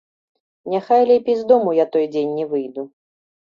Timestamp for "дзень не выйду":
2.17-2.89